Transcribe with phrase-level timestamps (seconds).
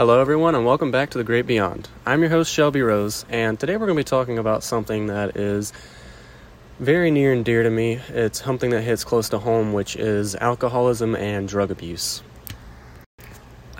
[0.00, 1.88] Hello, everyone, and welcome back to The Great Beyond.
[2.06, 5.36] I'm your host, Shelby Rose, and today we're going to be talking about something that
[5.36, 5.72] is
[6.78, 8.00] very near and dear to me.
[8.08, 12.22] It's something that hits close to home, which is alcoholism and drug abuse.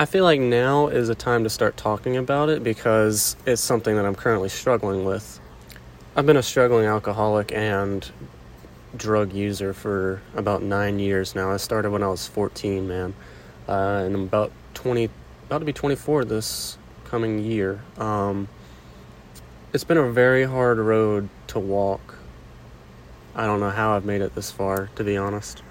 [0.00, 3.96] I feel like now is a time to start talking about it because it's something
[3.96, 5.38] that I'm currently struggling with.
[6.16, 8.10] I've been a struggling alcoholic and
[8.96, 11.50] drug user for about nine years now.
[11.50, 13.12] I started when I was 14, man,
[13.68, 15.10] uh, and I'm about 20
[15.44, 17.82] about to be 24 this coming year.
[17.98, 18.48] Um,
[19.74, 22.16] it's been a very hard road to walk.
[23.34, 25.62] I don't know how I've made it this far, to be honest.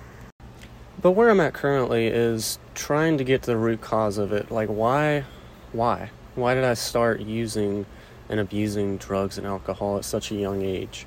[1.01, 4.51] But where I'm at currently is trying to get to the root cause of it.
[4.51, 5.23] Like, why?
[5.71, 6.09] Why?
[6.35, 7.85] Why did I start using
[8.27, 11.05] and abusing drugs and alcohol at such a young age?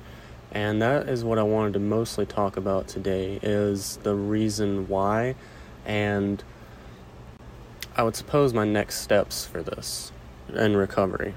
[0.51, 5.35] And that is what I wanted to mostly talk about today is the reason why
[5.85, 6.43] and
[7.95, 10.11] I would suppose my next steps for this
[10.53, 11.35] and recovery.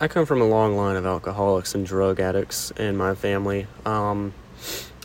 [0.00, 3.66] I come from a long line of alcoholics and drug addicts in my family.
[3.84, 4.34] Um,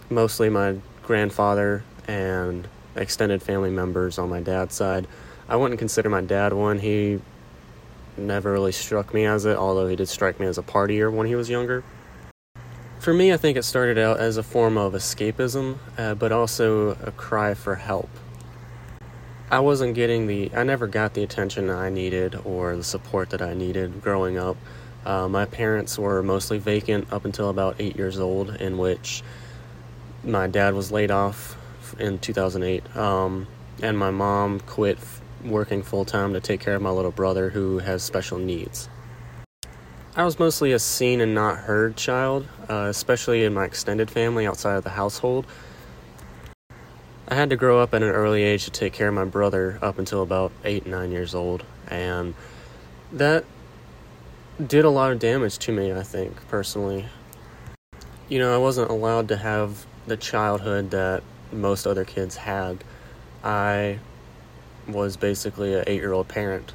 [0.09, 5.08] mostly my grandfather and extended family members on my dad's side.
[5.47, 6.80] I wouldn't consider my dad one.
[6.80, 7.22] He
[8.17, 11.28] never really struck me as it, although he did strike me as a partier when
[11.28, 11.83] he was younger.
[13.00, 16.91] For me, I think it started out as a form of escapism, uh, but also
[17.03, 18.09] a cry for help.
[19.50, 23.41] I wasn't getting the, I never got the attention I needed or the support that
[23.41, 24.58] I needed growing up.
[25.05, 29.23] Uh, my parents were mostly vacant up until about eight years old, in which
[30.25, 31.55] my dad was laid off
[32.00, 33.48] in 2008, um,
[33.82, 37.50] and my mom quit f- working full time to take care of my little brother
[37.50, 38.90] who has special needs.
[40.16, 44.47] I was mostly a seen and not heard child, uh, especially in my extended family
[44.47, 45.46] outside of the household.
[47.28, 49.78] I had to grow up at an early age to take care of my brother
[49.81, 52.34] up until about eight, nine years old, and
[53.12, 53.46] that
[54.66, 57.06] did a lot of damage to me, I think, personally.
[58.28, 61.22] You know, I wasn't allowed to have the childhood that
[61.52, 62.84] most other kids had.
[63.44, 64.00] I
[64.88, 66.74] was basically an eight year old parent.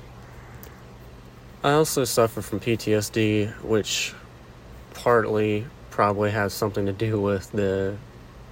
[1.65, 4.15] I also suffer from PTSD, which
[4.94, 7.97] partly probably has something to do with the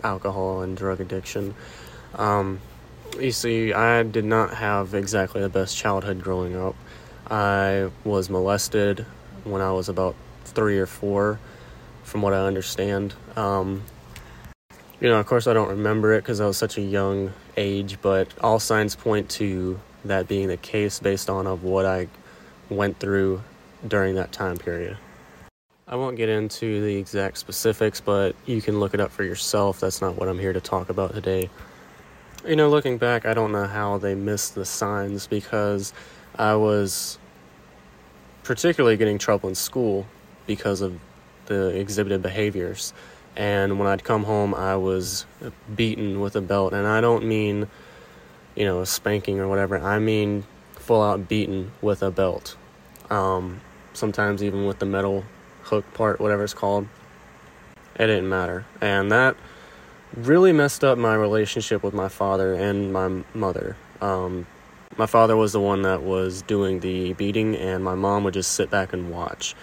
[0.05, 1.55] alcohol and drug addiction.
[2.15, 2.61] Um,
[3.19, 6.77] you see, I did not have exactly the best childhood growing up.
[7.29, 9.05] I was molested
[9.45, 10.15] when I was about
[10.45, 11.39] three or four,
[12.03, 13.15] from what I understand.
[13.37, 13.83] Um,
[15.01, 17.99] you know, of course, I don't remember it because I was such a young age,
[18.03, 22.09] but all signs point to that being the case based on of what I
[22.69, 23.43] went through
[23.87, 24.99] during that time period.
[25.89, 29.81] I won't get into the exact specifics, but you can look it up for yourself.
[29.81, 31.51] That's not what I'm here to talk about today.
[32.47, 35.93] You know, looking back, I don't know how they missed the signs because
[36.37, 37.19] I was
[38.45, 40.07] particularly getting trouble in school
[40.47, 40.99] because of
[41.47, 42.93] the exhibited behaviors.
[43.37, 45.25] And when I'd come home, I was
[45.75, 46.73] beaten with a belt.
[46.73, 47.69] And I don't mean,
[48.55, 49.79] you know, spanking or whatever.
[49.79, 52.57] I mean full out beaten with a belt.
[53.11, 53.61] Um,
[53.93, 55.25] sometimes even with the metal
[55.63, 56.89] hook part, whatever it's called.
[57.97, 58.65] It didn't matter.
[58.81, 59.37] And that
[60.17, 63.77] really messed up my relationship with my father and my mother.
[64.01, 64.47] Um,
[64.97, 68.53] my father was the one that was doing the beating, and my mom would just
[68.53, 69.55] sit back and watch.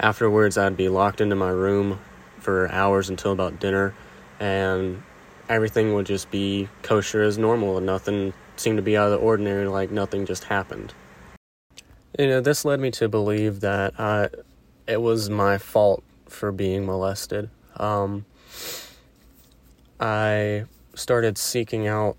[0.00, 2.00] Afterwards, I'd be locked into my room
[2.42, 3.94] for hours until about dinner,
[4.40, 5.02] and
[5.48, 9.24] everything would just be kosher as normal, and nothing seemed to be out of the
[9.24, 10.92] ordinary, like nothing just happened.
[12.18, 14.28] You know, this led me to believe that I,
[14.86, 17.48] it was my fault for being molested.
[17.76, 18.26] Um,
[19.98, 20.64] I
[20.94, 22.16] started seeking out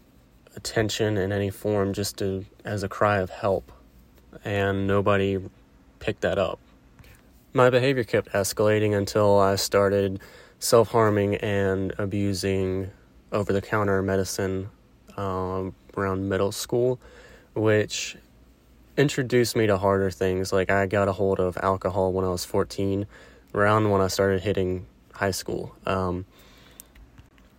[0.55, 3.71] attention in any form just to as a cry of help
[4.43, 5.39] and nobody
[5.99, 6.59] picked that up.
[7.55, 10.19] My behavior kept escalating until I started
[10.57, 12.89] self-harming and abusing
[13.31, 14.71] over-the-counter medicine
[15.17, 16.99] um, around middle school,
[17.53, 18.17] which
[18.97, 20.51] introduced me to harder things.
[20.51, 23.05] Like I got a hold of alcohol when I was 14,
[23.53, 25.75] around when I started hitting high school.
[25.85, 26.25] Um,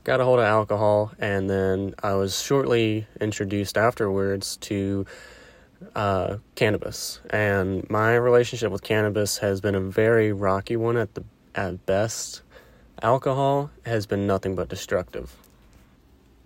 [0.03, 5.07] got a hold of alcohol, and then I was shortly introduced afterwards to
[5.95, 7.21] uh, cannabis.
[7.31, 11.25] And my relationship with cannabis has been a very rocky one at the
[11.55, 12.43] at best.
[13.03, 15.37] Alcohol has been nothing but destructive.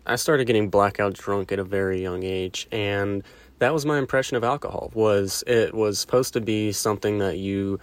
[0.07, 3.23] I started getting blackout drunk at a very young age, and
[3.59, 7.81] that was my impression of alcohol was it was supposed to be something that you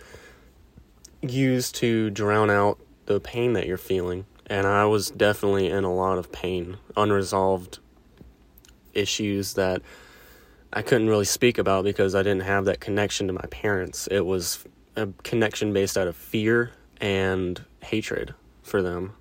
[1.21, 5.94] use to drown out the pain that you're feeling and i was definitely in a
[5.94, 7.80] lot of pain unresolved
[8.94, 9.81] issues that
[10.75, 14.25] i couldn't really speak about because i didn't have that connection to my parents it
[14.25, 19.13] was a connection based out of fear and hatred for them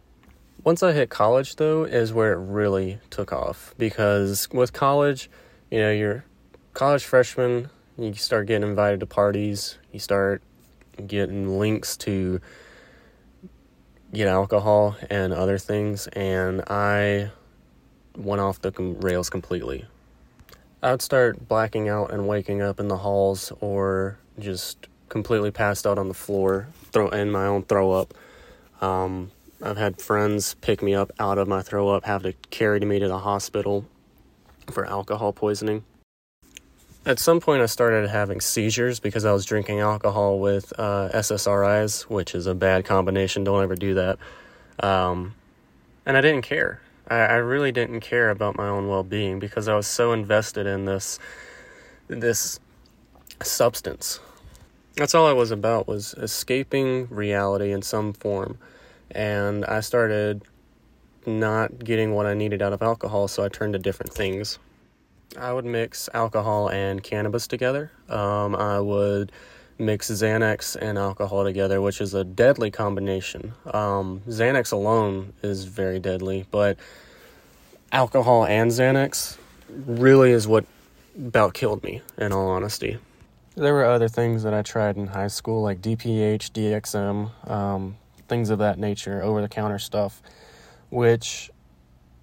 [0.62, 5.30] once i hit college though is where it really took off because with college
[5.70, 6.24] you know you're
[6.74, 10.42] college freshman, you start getting invited to parties, you start
[11.06, 12.40] getting links to
[14.12, 17.30] get alcohol and other things, and I
[18.16, 19.86] went off the rails completely.
[20.84, 25.98] I'd start blacking out and waking up in the halls or just completely passed out
[25.98, 28.14] on the floor throw in my own throw up.
[28.80, 29.30] Um,
[29.62, 32.98] I've had friends pick me up out of my throw up, have to carry me
[32.98, 33.86] to the hospital
[34.70, 35.84] for alcohol poisoning
[37.06, 42.02] at some point I started having seizures because I was drinking alcohol with uh, SSRIs,
[42.02, 43.44] which is a bad combination.
[43.44, 44.18] Don't ever do that.
[44.80, 45.34] Um,
[46.06, 46.80] and I didn't care.
[47.08, 50.84] I, I, really didn't care about my own well-being because I was so invested in
[50.84, 51.18] this
[52.08, 52.60] this
[53.42, 54.20] substance.
[54.96, 58.58] That's all I was about was escaping reality in some form.
[59.10, 60.42] And I started
[61.26, 64.58] not getting what I needed out of alcohol, so I turned to different things.
[65.38, 67.90] I would mix alcohol and cannabis together.
[68.08, 69.32] Um, I would
[69.78, 73.52] mix Xanax and alcohol together, which is a deadly combination.
[73.66, 76.78] Um, Xanax alone is very deadly, but
[77.92, 79.36] alcohol and Xanax
[79.68, 80.64] really is what
[81.16, 82.98] about killed me, in all honesty.
[83.56, 87.96] There were other things that I tried in high school, like DPH, DXM, um,
[88.28, 90.20] things of that nature, over the counter stuff,
[90.90, 91.50] which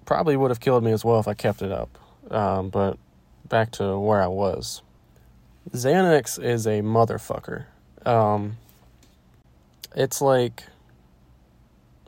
[0.04, 1.98] probably would have killed me as well if I kept it up.
[2.30, 2.98] Um, but
[3.48, 4.82] back to where I was.
[5.70, 7.66] Xanax is a motherfucker.
[8.04, 8.56] Um,
[9.94, 10.64] it's like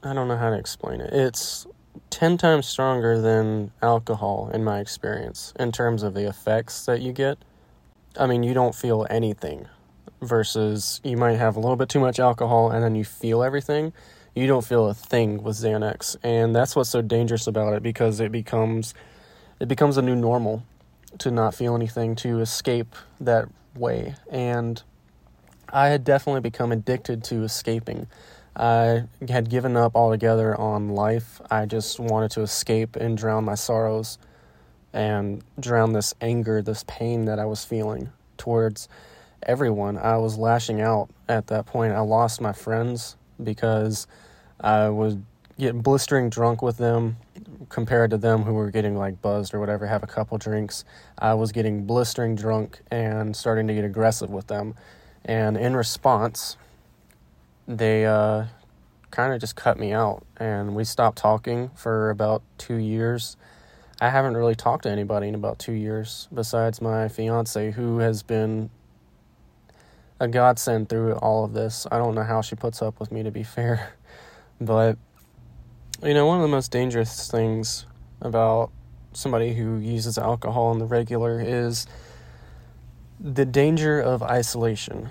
[0.03, 1.13] I don't know how to explain it.
[1.13, 1.67] It's
[2.11, 7.13] 10 times stronger than alcohol in my experience in terms of the effects that you
[7.13, 7.39] get.
[8.19, 9.67] I mean, you don't feel anything
[10.21, 13.93] versus you might have a little bit too much alcohol and then you feel everything.
[14.35, 18.19] You don't feel a thing with Xanax, and that's what's so dangerous about it because
[18.19, 18.93] it becomes
[19.61, 20.65] it becomes a new normal
[21.19, 24.15] to not feel anything, to escape that way.
[24.31, 24.83] And
[25.73, 28.07] I had definitely become addicted to escaping.
[28.57, 31.41] I had given up altogether on life.
[31.51, 34.19] I just wanted to escape and drown my sorrows
[34.93, 38.89] and drown this anger, this pain that I was feeling towards
[39.43, 39.99] everyone.
[39.99, 41.93] I was lashing out at that point.
[41.95, 44.07] I lost my friends because
[44.61, 45.17] I was
[45.59, 47.17] getting blistering drunk with them
[47.69, 50.85] compared to them who were getting like buzzed or whatever, have a couple drinks.
[51.19, 54.75] I was getting blistering drunk and starting to get aggressive with them.
[55.25, 56.57] And in response,
[57.67, 58.45] they uh,
[59.11, 63.37] kind of just cut me out and we stopped talking for about two years.
[64.01, 68.23] I haven't really talked to anybody in about two years besides my fiance, who has
[68.23, 68.71] been
[70.21, 71.87] a godsend through all of this.
[71.91, 73.95] I don't know how she puts up with me, to be fair,
[74.61, 74.99] but
[76.05, 77.87] you know, one of the most dangerous things
[78.21, 78.71] about
[79.15, 81.87] somebody who uses alcohol on the regular is
[83.19, 85.09] the danger of isolation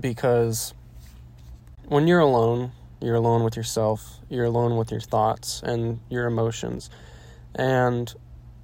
[0.00, 0.74] because
[1.86, 6.90] when you're alone, you're alone with yourself, you're alone with your thoughts and your emotions,
[7.54, 8.12] and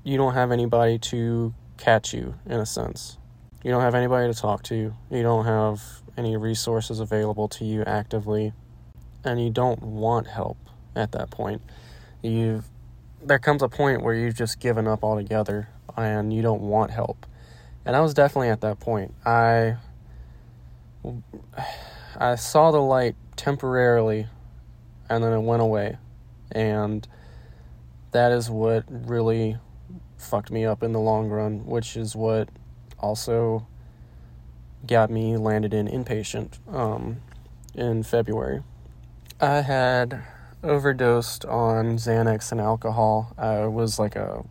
[0.02, 3.16] you don't have anybody to catch you in a sense.
[3.62, 5.80] You don't have anybody to talk to, you don't have
[6.18, 8.52] any resources available to you actively,
[9.24, 10.58] and you don't want help
[10.94, 11.62] at that point.
[12.22, 12.64] You've
[13.22, 17.26] there comes a point where you've just given up altogether and you don't want help.
[17.86, 19.14] And I was definitely at that point.
[19.24, 19.76] I
[22.16, 24.26] I saw the light temporarily
[25.08, 25.98] and then it went away.
[26.52, 27.06] And
[28.12, 29.58] that is what really
[30.16, 32.48] fucked me up in the long run, which is what
[32.98, 33.66] also
[34.86, 37.20] got me landed in inpatient um,
[37.74, 38.62] in February.
[39.40, 40.22] I had
[40.64, 43.34] overdosed on Xanax and alcohol.
[43.40, 44.44] Uh, it was like a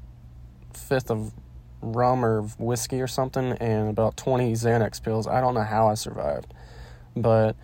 [0.73, 1.33] fifth of
[1.81, 5.27] rum or whiskey or something, and about 20 Xanax pills.
[5.27, 6.53] I don't know how I survived.
[7.15, 7.55] But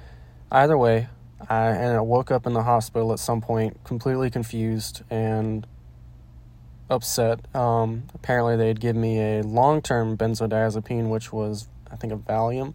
[0.51, 1.07] either way,
[1.49, 5.65] I, and I woke up in the hospital at some point completely confused and
[6.89, 7.39] upset.
[7.55, 12.17] Um, apparently, they had given me a long term benzodiazepine, which was, I think, a
[12.17, 12.73] Valium.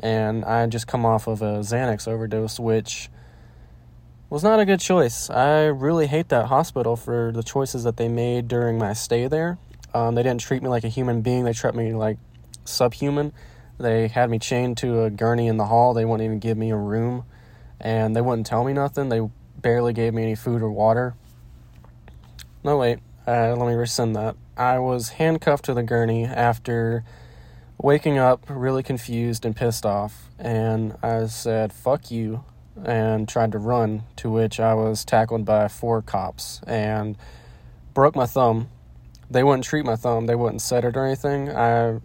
[0.00, 3.08] And I had just come off of a Xanax overdose, which
[4.30, 5.30] was not a good choice.
[5.30, 9.58] I really hate that hospital for the choices that they made during my stay there.
[9.92, 11.44] Um, they didn't treat me like a human being.
[11.44, 12.18] They treated me like
[12.64, 13.32] subhuman.
[13.78, 15.94] They had me chained to a gurney in the hall.
[15.94, 17.24] They wouldn't even give me a room,
[17.80, 19.08] and they wouldn't tell me nothing.
[19.08, 19.20] They
[19.56, 21.14] barely gave me any food or water.
[22.62, 22.98] No, wait.
[23.26, 24.36] Uh, let me rescind that.
[24.56, 27.04] I was handcuffed to the gurney after
[27.78, 32.44] waking up really confused and pissed off, and I said, fuck you,
[32.82, 37.16] and tried to run, to which I was tackled by four cops and
[37.92, 38.68] broke my thumb.
[39.30, 41.50] They wouldn't treat my thumb, they wouldn't set it or anything.
[41.50, 42.00] I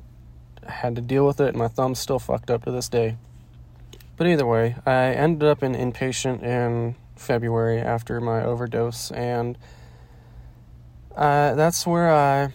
[0.68, 3.18] had to deal with it, and my thumb's still fucked up to this day.
[4.18, 9.58] But either way, I ended up in inpatient in February after my overdose, and
[11.16, 12.50] uh, that's where I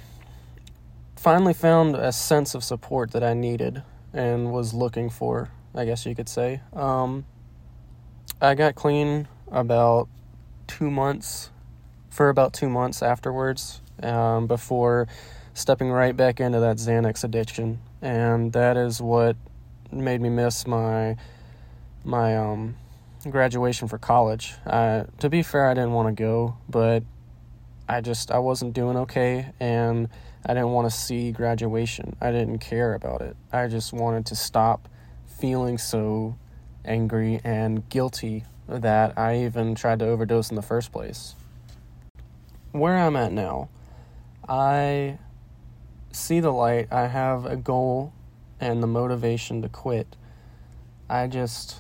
[1.17, 6.05] finally found a sense of support that I needed and was looking for, I guess
[6.07, 6.61] you could say.
[6.73, 7.25] Um,
[8.41, 10.09] I got clean about
[10.67, 11.51] two months,
[12.11, 15.07] for about two months afterwards, um, before
[15.55, 17.81] stepping right back into that Xanax addiction.
[18.03, 19.37] And that is what
[19.93, 21.17] made me miss my
[22.05, 22.77] my um,
[23.31, 24.55] graduation for college.
[24.67, 27.03] To be fair, I didn't want to go, but
[27.89, 30.09] I just I wasn't doing okay, and
[30.45, 32.17] I didn't want to see graduation.
[32.21, 33.37] I didn't care about it.
[33.53, 34.89] I just wanted to stop
[35.39, 36.37] feeling so
[36.85, 41.35] angry and guilty that I even tried to overdose in the first place.
[42.73, 43.69] Where I'm at now,
[44.49, 45.19] I
[46.13, 46.93] see the light.
[46.93, 48.13] I have a goal
[48.61, 50.17] and the motivation to quit.
[51.09, 51.77] I just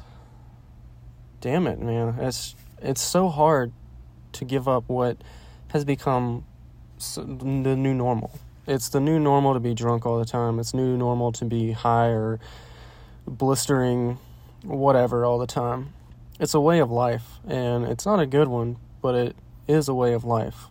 [1.41, 2.17] damn it, man.
[2.21, 3.73] It's it's so hard
[4.33, 5.17] to give up what
[5.69, 6.45] has become
[7.17, 10.59] the new normal it's the new normal to be drunk all the time.
[10.59, 12.41] It's new normal to be high or
[13.27, 14.19] blistering
[14.65, 15.93] whatever all the time.
[16.41, 19.37] It's a way of life, and it's not a good one, but it
[19.69, 20.67] is a way of life.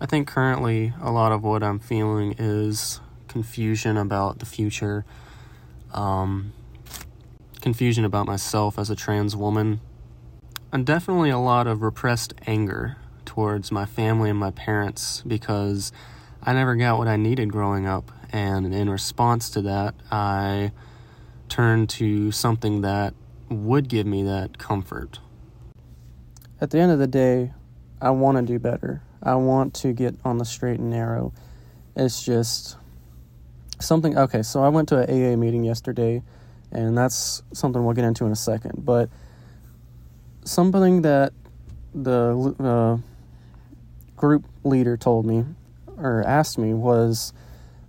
[0.00, 5.04] I think currently a lot of what I'm feeling is confusion about the future,
[5.92, 6.52] um,
[7.60, 9.80] confusion about myself as a trans woman,
[10.72, 15.92] and definitely a lot of repressed anger towards my family and my parents because
[16.42, 20.72] I never got what I needed growing up, and in response to that, I
[21.50, 23.14] turned to something that
[23.50, 25.18] would give me that comfort.
[26.60, 27.52] At the end of the day,
[28.00, 29.02] I want to do better.
[29.22, 31.32] I want to get on the straight and narrow.
[31.96, 32.76] It's just
[33.80, 34.16] something.
[34.16, 36.22] Okay, so I went to an AA meeting yesterday,
[36.70, 38.84] and that's something we'll get into in a second.
[38.84, 39.10] But
[40.44, 41.32] something that
[41.94, 42.96] the uh,
[44.16, 45.44] group leader told me
[45.98, 47.32] or asked me was,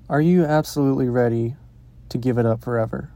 [0.09, 1.55] Are you absolutely ready
[2.09, 3.11] to give it up forever?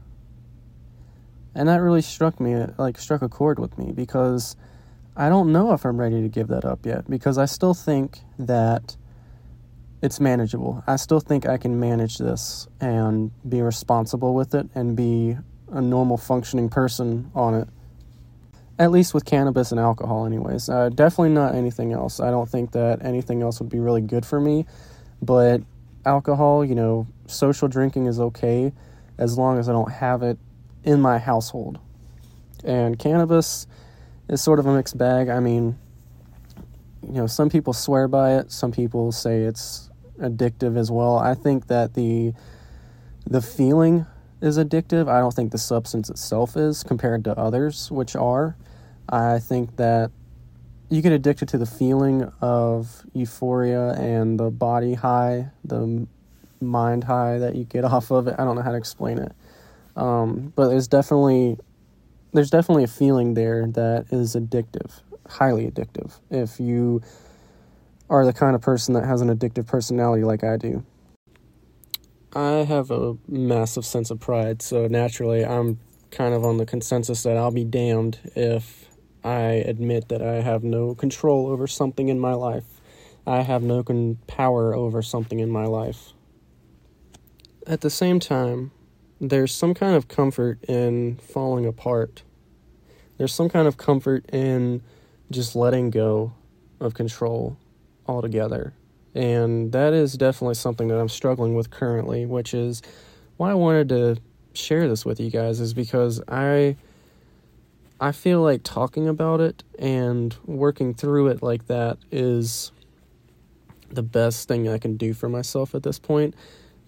[1.56, 4.56] And that really struck me, like, struck a chord with me because
[5.16, 8.18] I don't know if I'm ready to give that up yet because I still think
[8.38, 8.94] that
[10.02, 10.84] it's manageable.
[10.86, 15.38] I still think I can manage this and be responsible with it and be
[15.72, 17.68] a normal functioning person on it.
[18.78, 20.68] At least with cannabis and alcohol, anyways.
[20.68, 22.20] Uh, definitely not anything else.
[22.20, 24.66] I don't think that anything else would be really good for me.
[25.22, 25.62] But
[26.04, 28.74] alcohol, you know, social drinking is okay
[29.16, 30.38] as long as I don't have it
[30.86, 31.78] in my household.
[32.64, 33.66] And cannabis
[34.28, 35.28] is sort of a mixed bag.
[35.28, 35.76] I mean,
[37.02, 41.18] you know, some people swear by it, some people say it's addictive as well.
[41.18, 42.32] I think that the
[43.26, 44.06] the feeling
[44.40, 45.08] is addictive.
[45.08, 48.56] I don't think the substance itself is compared to others which are.
[49.08, 50.10] I think that
[50.88, 56.06] you get addicted to the feeling of euphoria and the body high, the
[56.60, 58.36] mind high that you get off of it.
[58.38, 59.32] I don't know how to explain it.
[59.96, 61.58] Um, but there's definitely
[62.32, 66.18] there's definitely a feeling there that is addictive, highly addictive.
[66.30, 67.02] If you
[68.10, 70.84] are the kind of person that has an addictive personality like I do.
[72.34, 75.78] I have a massive sense of pride, so naturally I'm
[76.10, 78.86] kind of on the consensus that I'll be damned if
[79.24, 82.64] I admit that I have no control over something in my life.
[83.26, 86.12] I have no con- power over something in my life.
[87.66, 88.70] At the same time,
[89.20, 92.22] there's some kind of comfort in falling apart.
[93.18, 94.82] There's some kind of comfort in
[95.30, 96.32] just letting go
[96.80, 97.56] of control
[98.06, 98.74] altogether.
[99.14, 102.82] And that is definitely something that I'm struggling with currently, which is
[103.38, 104.18] why I wanted to
[104.52, 106.76] share this with you guys, is because I
[107.98, 112.72] I feel like talking about it and working through it like that is
[113.88, 116.34] the best thing I can do for myself at this point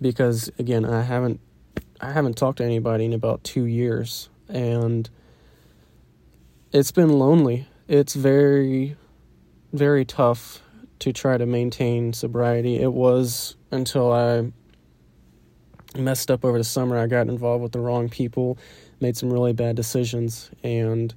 [0.02, 1.40] because again, I haven't
[2.00, 5.08] I haven't talked to anybody in about 2 years and
[6.72, 7.66] it's been lonely.
[7.88, 8.96] It's very
[9.72, 10.62] very tough
[11.00, 12.76] to try to maintain sobriety.
[12.76, 14.50] It was until I
[15.98, 16.96] messed up over the summer.
[16.96, 18.58] I got involved with the wrong people,
[19.00, 21.14] made some really bad decisions, and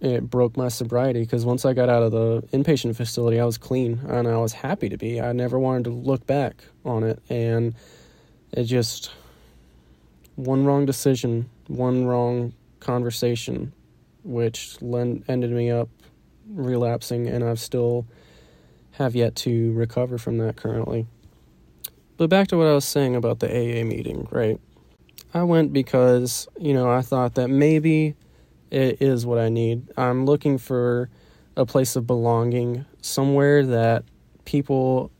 [0.00, 3.56] it broke my sobriety because once I got out of the inpatient facility, I was
[3.56, 5.20] clean and I was happy to be.
[5.20, 7.74] I never wanted to look back on it, and
[8.52, 9.10] it just
[10.36, 13.72] one wrong decision, one wrong conversation,
[14.24, 15.88] which ended me up
[16.48, 18.06] relapsing, and I've still
[18.92, 21.06] have yet to recover from that currently.
[22.16, 24.60] But back to what I was saying about the AA meeting, right?
[25.34, 28.14] I went because, you know, I thought that maybe
[28.70, 29.90] it is what I need.
[29.96, 31.08] I'm looking for
[31.56, 34.04] a place of belonging, somewhere that
[34.44, 35.10] people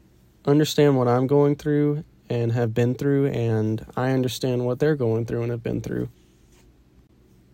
[0.45, 5.27] understand what I'm going through and have been through, and I understand what they're going
[5.27, 6.09] through and have been through.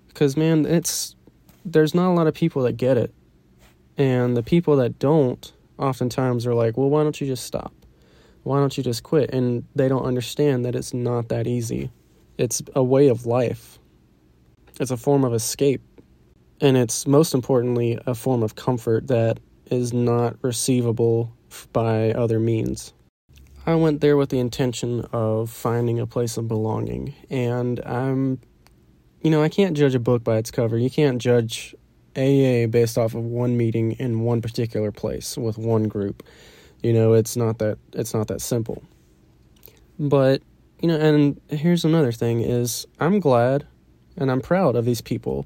[0.06, 1.16] Because, man, it's
[1.64, 3.12] there's not a lot of people that get it.
[3.96, 7.72] And the people that don't oftentimes are like, well, why don't you just stop?
[8.44, 9.34] Why don't you just quit?
[9.34, 11.90] And they don't understand that it's not that easy.
[12.38, 13.80] It's a way of life,
[14.78, 15.82] it's a form of escape.
[16.60, 21.32] And it's most importantly a form of comfort that is not receivable
[21.72, 22.92] by other means.
[23.68, 27.14] I went there with the intention of finding a place of belonging.
[27.28, 28.40] And I'm,
[29.20, 30.78] you know, I can't judge a book by its cover.
[30.78, 31.74] You can't judge
[32.16, 36.22] AA based off of one meeting in one particular place with one group.
[36.82, 38.82] You know, it's not that it's not that simple.
[39.98, 40.40] But,
[40.80, 43.66] you know, and here's another thing is I'm glad
[44.16, 45.44] and I'm proud of these people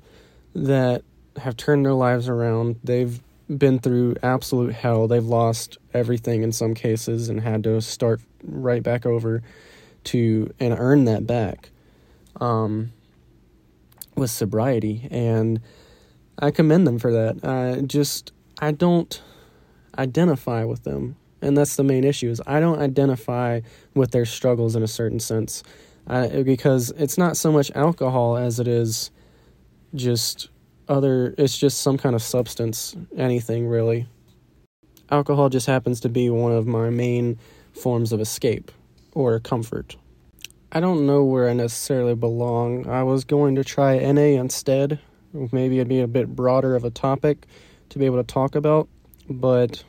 [0.55, 1.03] that
[1.39, 2.77] have turned their lives around.
[2.85, 5.09] They've been through absolute hell.
[5.09, 9.43] They've lost everything in some cases and had to start right back over
[10.05, 11.71] to and earn that back
[12.41, 12.93] um,
[14.17, 15.09] with sobriety.
[15.11, 15.61] And
[16.39, 17.45] I commend them for that.
[17.45, 19.21] I just I don't
[19.99, 22.31] identify with them, and that's the main issue.
[22.31, 23.61] Is I don't identify
[23.95, 25.63] with their struggles in a certain sense,
[26.07, 29.11] I, because it's not so much alcohol as it is
[29.95, 30.49] just
[30.89, 31.35] other.
[31.39, 34.07] It's just some kind of substance, anything really.
[35.11, 37.39] Alcohol just happens to be one of my main
[37.75, 38.71] forms of escape
[39.13, 39.97] or comfort.
[40.71, 42.89] I don't know where I necessarily belong.
[42.89, 44.99] I was going to try NA instead,
[45.33, 47.47] Maybe it'd be a bit broader of a topic
[47.89, 48.89] to be able to talk about,
[49.29, 49.83] but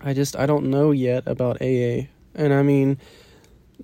[0.00, 2.08] I just I don't know yet about AA.
[2.34, 2.98] And I mean,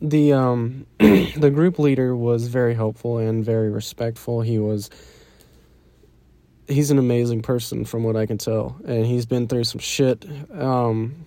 [0.01, 4.43] the um the group leader was very helpful and very respectful.
[4.43, 4.91] He was
[6.69, 10.25] he's an amazing person from what I can tell, and he's been through some shit.
[10.53, 11.27] Um,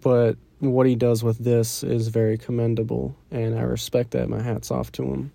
[0.00, 4.28] but what he does with this is very commendable, and I respect that.
[4.28, 5.32] My hat's off to him.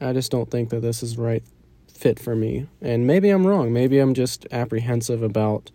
[0.00, 1.42] I just don't think that this is right
[1.92, 2.66] fit for me.
[2.80, 3.72] And maybe I'm wrong.
[3.72, 5.70] Maybe I'm just apprehensive about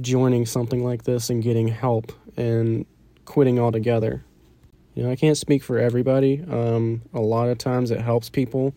[0.00, 2.86] joining something like this and getting help and
[3.26, 4.24] quitting altogether.
[4.94, 6.42] You know, I can't speak for everybody.
[6.50, 8.74] Um, a lot of times it helps people,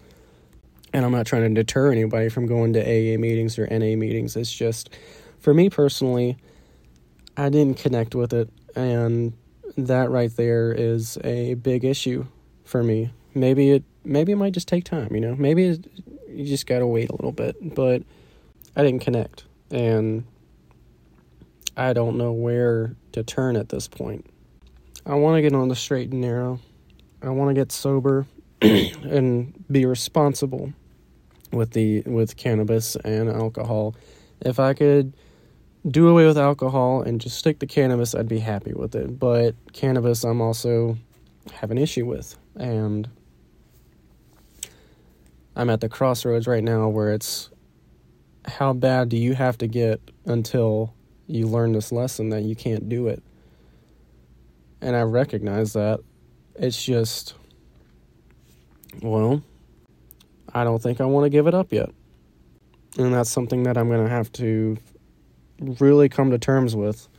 [0.96, 4.38] and I'm not trying to deter anybody from going to AA meetings or NA meetings.
[4.38, 4.90] It's just,
[5.40, 6.38] for me personally,
[7.36, 9.34] I didn't connect with it, and
[9.76, 12.28] that right there is a big issue
[12.64, 13.12] for me.
[13.34, 15.36] Maybe it maybe it might just take time, you know?
[15.36, 15.86] Maybe it,
[16.30, 18.04] you just got to wait a little bit, but
[18.78, 20.24] I didn't connect and
[21.76, 24.26] I don't know where to turn at this point.
[25.06, 26.62] I want to get on the straight and narrow.
[27.22, 28.28] I want to get sober
[28.62, 30.72] and be responsible
[31.52, 33.96] with the with cannabis and alcohol.
[34.42, 35.14] If I could
[35.88, 39.20] do away with alcohol and just stick to cannabis, I'd be happy with it.
[39.20, 40.98] But cannabis I'm also
[41.54, 43.08] have an issue with and
[45.56, 47.50] I'm at the crossroads right now where it's
[48.46, 50.94] how bad do you have to get until
[51.28, 53.24] you learn this lesson that you can't do it?
[54.82, 56.02] And I recognize that.
[56.56, 57.34] It's just,
[59.02, 59.42] well,
[60.56, 61.90] I don't think I want to give it up yet.
[62.98, 64.78] And that's something that I'm going to have to
[65.60, 67.10] really come to terms with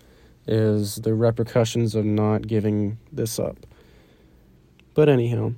[0.47, 3.59] is the repercussions of not giving this up.
[4.95, 5.53] But anyhow,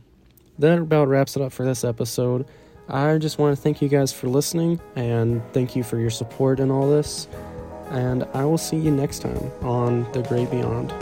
[0.58, 2.46] that about wraps it up for this episode.
[2.88, 6.58] I just want to thank you guys for listening and thank you for your support
[6.58, 7.28] in all this.
[7.90, 10.92] And I will see you next time on The Great Beyond.